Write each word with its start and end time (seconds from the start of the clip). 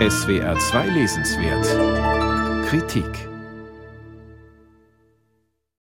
SWR 0.00 0.58
2 0.58 0.88
Lesenswert 0.88 2.66
Kritik 2.66 3.28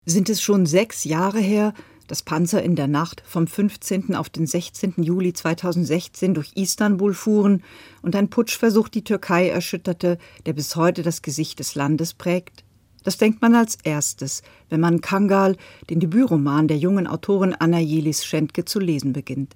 Sind 0.04 0.29
es 0.29 0.43
schon 0.43 0.66
sechs 0.66 1.04
Jahre 1.04 1.38
her, 1.38 1.75
dass 2.09 2.25
Panzer 2.25 2.61
in 2.61 2.75
der 2.75 2.88
Nacht 2.88 3.23
vom 3.25 3.46
15. 3.46 4.16
auf 4.16 4.29
den 4.29 4.48
16. 4.48 4.95
Juli 4.96 5.32
2016 5.32 6.34
durch 6.34 6.50
Istanbul 6.57 7.14
fuhren 7.14 7.62
und 8.02 8.16
ein 8.16 8.30
Putschversuch 8.30 8.88
die 8.88 9.04
Türkei 9.04 9.48
erschütterte, 9.48 10.18
der 10.45 10.54
bis 10.54 10.74
heute 10.74 11.02
das 11.02 11.22
Gesicht 11.22 11.61
des 11.61 11.77
Landes 11.77 12.12
prägt? 12.12 12.64
Das 13.04 13.16
denkt 13.16 13.40
man 13.40 13.54
als 13.54 13.79
erstes, 13.84 14.42
wenn 14.70 14.80
man 14.80 15.00
Kangal, 15.00 15.56
den 15.88 16.00
Debütroman 16.00 16.66
der 16.66 16.79
jungen 16.79 17.06
Autorin 17.06 17.54
Anna 17.56 17.79
Jelis 17.79 18.24
Schentke, 18.24 18.64
zu 18.64 18.80
lesen 18.80 19.12
beginnt. 19.12 19.54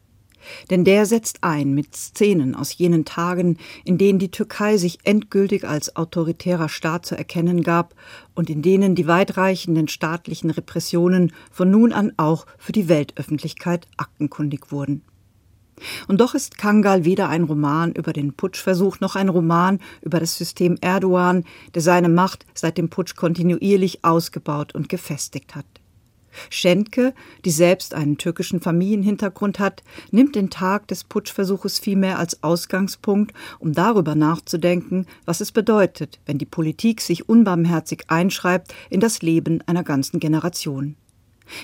Denn 0.71 0.85
der 0.85 1.07
setzt 1.07 1.39
ein 1.43 1.75
mit 1.75 1.95
Szenen 1.95 2.55
aus 2.55 2.77
jenen 2.77 3.05
Tagen, 3.05 3.59
in 3.85 3.99
denen 3.99 4.19
die 4.19 4.31
Türkei 4.31 4.77
sich 4.77 4.99
endgültig 5.05 5.67
als 5.67 5.97
autoritärer 5.97 6.69
Staat 6.69 7.07
zu 7.07 7.17
erkennen 7.17 7.63
gab 7.63 7.95
und 8.35 8.51
in 8.51 8.63
denen 8.63 8.95
die 8.95 9.07
weitreichenden 9.07 9.89
staatlichen 9.89 10.51
Repressionen 10.51 11.33
von 11.51 11.71
nun 11.71 11.93
an 11.93 12.13
auch 12.17 12.47
für 12.59 12.73
die 12.73 12.89
Weltöffentlichkeit 12.89 13.87
aktenkundig 13.97 14.71
wurden. 14.73 15.03
Und 16.07 16.21
doch 16.21 16.35
ist 16.35 16.59
Kangal 16.59 17.05
weder 17.05 17.29
ein 17.29 17.45
Roman 17.45 17.93
über 17.93 18.13
den 18.13 18.33
Putschversuch 18.35 19.01
noch 19.01 19.17
ein 19.17 19.29
Roman 19.29 19.81
über 20.03 20.21
das 20.21 20.37
System 20.37 20.77
Erdogan, 20.81 21.45
der 21.75 21.83
seine 21.83 22.09
Macht 22.09 22.47
seit 22.55 22.79
dem 22.79 22.91
Putsch 22.91 23.17
kontinuierlich 23.17 24.05
ausgebaut 24.05 24.75
und 24.75 24.89
gefestigt 24.89 25.55
hat. 25.55 25.67
Schenke, 26.51 27.15
die 27.45 27.51
selbst 27.51 27.95
einen 27.95 28.19
türkischen 28.19 28.61
Familienhintergrund 28.61 29.59
hat, 29.59 29.83
nimmt 30.11 30.35
den 30.35 30.51
Tag 30.51 30.89
des 30.89 31.05
Putschversuches 31.05 31.79
vielmehr 31.79 32.19
als 32.19 32.43
Ausgangspunkt, 32.43 33.33
um 33.59 33.73
darüber 33.73 34.15
nachzudenken, 34.15 35.07
was 35.25 35.41
es 35.41 35.53
bedeutet, 35.53 36.21
wenn 36.27 36.39
die 36.39 36.47
Politik 36.47 37.01
sich 37.01 37.29
unbarmherzig 37.29 38.05
einschreibt 38.09 38.75
in 38.91 39.01
das 39.01 39.23
Leben 39.23 39.61
einer 39.67 39.85
ganzen 39.85 40.21
Generation. 40.21 40.97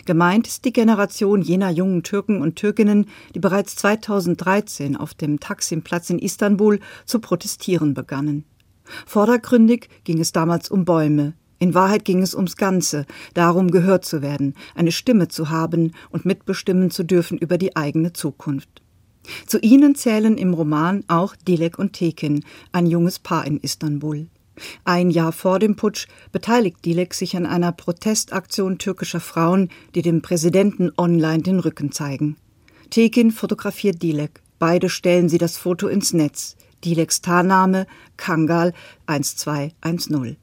Gemeint 0.04 0.46
ist 0.46 0.64
die 0.64 0.72
Generation 0.72 1.42
jener 1.42 1.70
jungen 1.70 2.02
Türken 2.02 2.42
und 2.42 2.56
Türkinnen, 2.56 3.06
die 3.34 3.40
bereits 3.40 3.76
2013 3.76 4.96
auf 4.96 5.14
dem 5.14 5.40
Taksimplatz 5.40 6.10
in 6.10 6.18
Istanbul 6.18 6.80
zu 7.06 7.18
protestieren 7.18 7.94
begannen. 7.94 8.44
Vordergründig 9.06 9.88
ging 10.04 10.20
es 10.20 10.32
damals 10.32 10.70
um 10.70 10.84
Bäume, 10.84 11.34
in 11.60 11.74
Wahrheit 11.74 12.06
ging 12.06 12.22
es 12.22 12.34
ums 12.34 12.56
Ganze, 12.56 13.04
darum 13.34 13.70
gehört 13.70 14.06
zu 14.06 14.22
werden, 14.22 14.54
eine 14.74 14.92
Stimme 14.92 15.28
zu 15.28 15.50
haben 15.50 15.92
und 16.08 16.24
mitbestimmen 16.24 16.90
zu 16.90 17.04
dürfen 17.04 17.36
über 17.36 17.58
die 17.58 17.76
eigene 17.76 18.14
Zukunft. 18.14 18.82
Zu 19.46 19.58
ihnen 19.60 19.94
zählen 19.94 20.38
im 20.38 20.54
Roman 20.54 21.04
auch 21.06 21.36
Dilek 21.36 21.78
und 21.78 21.92
Tekin, 21.92 22.44
ein 22.72 22.86
junges 22.86 23.18
Paar 23.18 23.46
in 23.46 23.58
Istanbul. 23.58 24.28
Ein 24.84 25.10
Jahr 25.10 25.32
vor 25.32 25.58
dem 25.58 25.76
Putsch 25.76 26.06
beteiligt 26.32 26.84
Dilek 26.84 27.12
sich 27.12 27.36
an 27.36 27.44
einer 27.44 27.72
Protestaktion 27.72 28.78
türkischer 28.78 29.20
Frauen, 29.20 29.68
die 29.94 30.02
dem 30.02 30.22
Präsidenten 30.22 30.90
online 30.96 31.42
den 31.42 31.60
Rücken 31.60 31.92
zeigen. 31.92 32.36
Tekin 32.88 33.30
fotografiert 33.32 34.02
Dilek. 34.02 34.42
Beide 34.58 34.88
stellen 34.88 35.28
sie 35.28 35.38
das 35.38 35.58
Foto 35.58 35.88
ins 35.88 36.14
Netz. 36.14 36.56
Dileks 36.84 37.20
Tarname 37.20 37.86
Kangal 38.16 38.72
1210. 39.06 40.38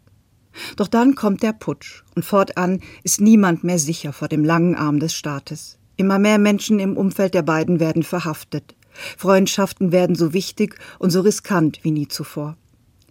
Doch 0.75 0.87
dann 0.87 1.15
kommt 1.15 1.43
der 1.43 1.53
Putsch 1.53 2.03
und 2.15 2.23
fortan 2.23 2.81
ist 3.03 3.21
niemand 3.21 3.63
mehr 3.63 3.79
sicher 3.79 4.13
vor 4.13 4.27
dem 4.27 4.43
langen 4.43 4.75
Arm 4.75 4.99
des 4.99 5.13
Staates. 5.13 5.77
Immer 5.95 6.19
mehr 6.19 6.37
Menschen 6.37 6.79
im 6.79 6.95
Umfeld 6.95 7.33
der 7.33 7.41
beiden 7.41 7.79
werden 7.79 8.03
verhaftet. 8.03 8.75
Freundschaften 9.17 9.91
werden 9.91 10.15
so 10.15 10.33
wichtig 10.33 10.75
und 10.99 11.11
so 11.11 11.21
riskant 11.21 11.83
wie 11.83 11.91
nie 11.91 12.07
zuvor. 12.07 12.57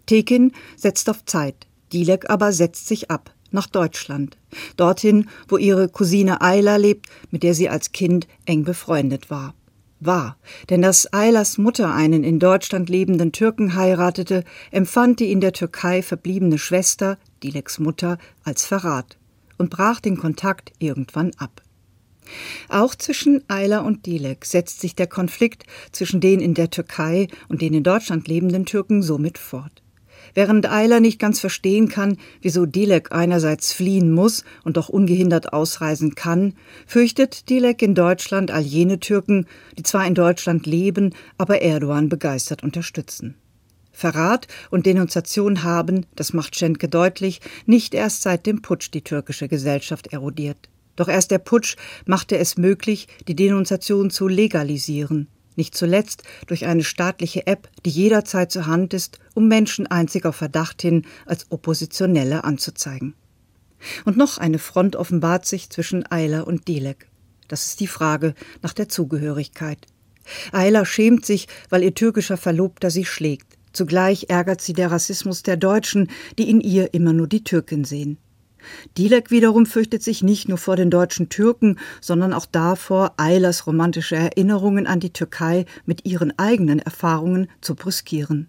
Tekin 0.07 0.53
setzt 0.77 1.11
auf 1.11 1.25
Zeit, 1.25 1.67
Dilek 1.93 2.31
aber 2.31 2.53
setzt 2.53 2.87
sich 2.89 3.11
ab 3.11 3.33
nach 3.51 3.67
Deutschland, 3.67 4.37
dorthin, 4.77 5.29
wo 5.49 5.57
ihre 5.57 5.89
Cousine 5.89 6.41
Ayla 6.41 6.77
lebt, 6.77 7.07
mit 7.31 7.43
der 7.43 7.55
sie 7.55 7.69
als 7.69 7.93
Kind 7.93 8.27
eng 8.45 8.65
befreundet 8.65 9.31
war 9.31 9.55
war, 10.01 10.37
denn 10.69 10.83
dass 10.83 11.13
Eilers 11.13 11.59
Mutter 11.59 11.93
einen 11.93 12.25
in 12.25 12.39
Deutschland 12.39 12.89
lebenden 12.89 13.33
Türken 13.33 13.75
heiratete, 13.75 14.45
empfand 14.71 15.21
die 15.21 15.33
in 15.33 15.41
der 15.41 15.53
Türkei 15.53 16.03
verbliebene 16.03 16.59
Schwester, 16.59 17.19
Dileks 17.43 17.79
Mutter, 17.79 18.19
als 18.45 18.65
Verrat 18.65 19.17
und 19.59 19.71
brach 19.71 20.01
den 20.01 20.17
Kontakt 20.17 20.73
irgendwann 20.79 21.33
ab. 21.37 21.63
Auch 22.69 22.95
zwischen 22.95 23.45
Ayla 23.49 23.81
und 23.81 24.07
Dilek 24.07 24.45
setzt 24.45 24.81
sich 24.81 24.95
der 24.95 25.07
Konflikt 25.07 25.65
zwischen 25.93 26.21
den 26.21 26.41
in 26.41 26.55
der 26.55 26.71
Türkei 26.71 27.29
und 27.49 27.63
den 27.63 27.75
in 27.75 27.85
Deutschland 27.85 28.27
lebenden 28.29 28.67
Türken 28.67 29.03
somit 29.03 29.39
fort. 29.39 29.83
Während 30.35 30.69
Ayla 30.69 31.01
nicht 31.01 31.19
ganz 31.19 31.41
verstehen 31.41 31.89
kann, 31.89 32.19
wieso 32.43 32.67
Dilek 32.67 33.13
einerseits 33.13 33.73
fliehen 33.73 34.11
muss 34.11 34.45
und 34.65 34.77
doch 34.77 34.89
ungehindert 34.89 35.53
ausreisen 35.53 36.15
kann, 36.15 36.55
fürchtet 36.87 37.49
Dilek 37.49 37.81
in 37.81 37.95
Deutschland 37.95 38.51
all 38.51 38.63
jene 38.63 38.99
Türken, 38.99 39.47
die 39.79 39.83
zwar 39.83 40.07
in 40.07 40.15
Deutschland 40.15 40.67
leben, 40.67 41.15
aber 41.39 41.63
Erdogan 41.63 42.09
begeistert 42.09 42.63
unterstützen. 42.63 43.37
Verrat 43.97 44.47
und 44.71 44.85
Denunziation 44.85 45.63
haben, 45.63 46.05
das 46.15 46.35
macht 46.35 46.55
Schenke 46.55 46.89
deutlich, 46.89 47.41
nicht 47.65 47.95
erst 47.95 48.23
seit 48.23 48.45
dem 48.45 48.61
Putsch 48.61 48.91
die 48.93 49.03
türkische 49.03 49.49
Gesellschaft 49.49 50.09
erodiert. 50.09 50.69
Doch 50.97 51.09
erst 51.09 51.31
der 51.31 51.39
Putsch 51.39 51.77
machte 52.05 52.37
es 52.37 52.59
möglich, 52.59 53.09
die 53.27 53.35
Denunziation 53.35 54.11
zu 54.11 54.29
legalisieren 54.29 55.29
nicht 55.57 55.75
zuletzt 55.75 56.23
durch 56.47 56.67
eine 56.67 56.85
staatliche 56.85 57.47
App, 57.47 57.69
die 57.85 57.91
jederzeit 57.91 58.53
zur 58.53 58.67
Hand 58.67 58.93
ist, 58.93 59.19
um 59.33 59.49
Menschen 59.49 59.87
einzig 59.87 60.27
auf 60.27 60.37
Verdacht 60.37 60.83
hin 60.83 61.07
als 61.25 61.51
Oppositionelle 61.51 62.45
anzuzeigen. 62.45 63.15
Und 64.05 64.17
noch 64.17 64.39
eine 64.39 64.59
Front 64.59 64.97
offenbart 64.97 65.47
sich 65.47 65.71
zwischen 65.71 66.11
Eiler 66.11 66.47
und 66.47 66.69
Dilek. 66.69 67.09
Das 67.49 67.67
ist 67.67 67.81
die 67.81 67.87
Frage 67.87 68.35
nach 68.63 68.73
der 68.73 68.89
Zugehörigkeit. 68.89 69.79
Eiler 70.53 70.85
schämt 70.85 71.25
sich, 71.25 71.47
weil 71.71 71.83
ihr 71.83 71.95
türkischer 71.95 72.37
Verlobter 72.37 72.91
sie 72.91 73.05
schlägt. 73.05 73.56
Zugleich 73.77 74.31
ärgert 74.31 74.63
sie 74.63 74.73
der 74.73 74.91
Rassismus 74.91 75.43
der 75.43 75.59
Deutschen, 75.59 76.09
die 76.39 76.49
in 76.49 76.63
ihr 76.63 76.95
immer 76.95 77.13
nur 77.13 77.27
die 77.27 77.45
Türkin 77.45 77.85
sehen. 77.85 78.17
Dilek 78.97 79.31
wiederum 79.31 79.67
fürchtet 79.67 80.03
sich 80.03 80.23
nicht 80.23 80.49
nur 80.49 80.57
vor 80.57 80.77
den 80.77 80.89
deutschen 80.89 81.29
Türken, 81.29 81.79
sondern 82.01 82.33
auch 82.33 82.47
davor, 82.47 83.13
Eilers 83.19 83.67
romantische 83.67 84.17
Erinnerungen 84.17 84.87
an 84.87 84.99
die 84.99 85.13
Türkei 85.13 85.67
mit 85.85 86.07
ihren 86.07 86.33
eigenen 86.39 86.79
Erfahrungen 86.79 87.49
zu 87.61 87.75
brüskieren. 87.75 88.49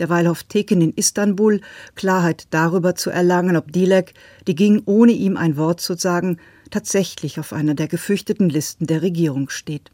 Derweil 0.00 0.26
hofft 0.26 0.48
Tekin 0.48 0.80
in 0.80 0.94
Istanbul, 0.94 1.60
Klarheit 1.94 2.48
darüber 2.50 2.96
zu 2.96 3.10
erlangen, 3.10 3.56
ob 3.56 3.70
Dilek, 3.70 4.14
die 4.48 4.56
ging, 4.56 4.82
ohne 4.84 5.12
ihm 5.12 5.36
ein 5.36 5.56
Wort 5.56 5.80
zu 5.80 5.94
sagen, 5.94 6.38
tatsächlich 6.72 7.38
auf 7.38 7.52
einer 7.52 7.74
der 7.74 7.86
gefürchteten 7.86 8.48
Listen 8.48 8.88
der 8.88 9.02
Regierung 9.02 9.48
steht. 9.48 9.92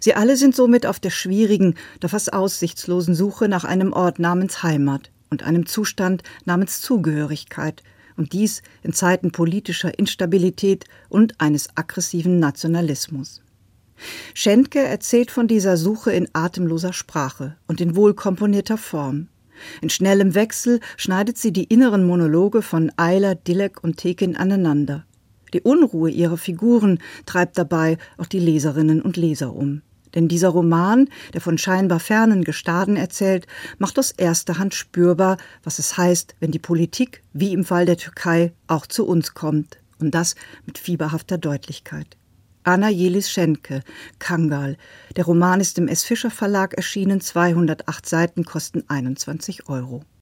Sie 0.00 0.14
alle 0.14 0.36
sind 0.36 0.56
somit 0.56 0.86
auf 0.86 1.00
der 1.00 1.10
schwierigen, 1.10 1.76
doch 2.00 2.10
fast 2.10 2.32
aussichtslosen 2.32 3.14
Suche 3.14 3.48
nach 3.48 3.64
einem 3.64 3.92
Ort 3.92 4.18
namens 4.18 4.62
Heimat 4.62 5.10
und 5.30 5.42
einem 5.42 5.66
Zustand 5.66 6.22
namens 6.44 6.80
Zugehörigkeit, 6.80 7.82
und 8.16 8.32
dies 8.32 8.62
in 8.82 8.92
Zeiten 8.92 9.32
politischer 9.32 9.98
Instabilität 9.98 10.84
und 11.08 11.40
eines 11.40 11.68
aggressiven 11.76 12.38
Nationalismus. 12.38 13.42
Schenke 14.34 14.80
erzählt 14.80 15.30
von 15.30 15.46
dieser 15.48 15.76
Suche 15.76 16.12
in 16.12 16.28
atemloser 16.32 16.92
Sprache 16.92 17.56
und 17.66 17.80
in 17.80 17.94
wohlkomponierter 17.94 18.76
Form. 18.76 19.28
In 19.80 19.90
schnellem 19.90 20.34
Wechsel 20.34 20.80
schneidet 20.96 21.38
sie 21.38 21.52
die 21.52 21.64
inneren 21.64 22.04
Monologe 22.04 22.62
von 22.62 22.90
Eiler, 22.96 23.34
Dilek 23.34 23.82
und 23.84 23.96
Tekin 23.96 24.36
aneinander. 24.36 25.04
Die 25.52 25.60
Unruhe 25.60 26.10
ihrer 26.10 26.38
Figuren 26.38 26.98
treibt 27.26 27.58
dabei 27.58 27.98
auch 28.16 28.26
die 28.26 28.38
Leserinnen 28.38 29.02
und 29.02 29.16
Leser 29.16 29.54
um. 29.54 29.82
Denn 30.14 30.28
dieser 30.28 30.50
Roman, 30.50 31.08
der 31.32 31.40
von 31.40 31.58
scheinbar 31.58 32.00
fernen 32.00 32.44
Gestaden 32.44 32.96
erzählt, 32.96 33.46
macht 33.78 33.98
aus 33.98 34.10
erster 34.12 34.58
Hand 34.58 34.74
spürbar, 34.74 35.38
was 35.62 35.78
es 35.78 35.96
heißt, 35.96 36.34
wenn 36.40 36.50
die 36.50 36.58
Politik, 36.58 37.22
wie 37.32 37.52
im 37.52 37.64
Fall 37.64 37.86
der 37.86 37.96
Türkei, 37.96 38.52
auch 38.66 38.86
zu 38.86 39.06
uns 39.06 39.34
kommt. 39.34 39.78
Und 39.98 40.14
das 40.14 40.34
mit 40.66 40.78
fieberhafter 40.78 41.38
Deutlichkeit. 41.38 42.16
Anna 42.64 42.90
Jelis 42.90 43.30
Schenke, 43.30 43.82
Kangal. 44.18 44.76
Der 45.16 45.24
Roman 45.24 45.60
ist 45.60 45.78
im 45.78 45.88
S. 45.88 46.04
Fischer 46.04 46.30
Verlag 46.30 46.74
erschienen, 46.74 47.20
208 47.20 48.08
Seiten 48.08 48.44
kosten 48.44 48.84
21 48.86 49.68
Euro. 49.68 50.04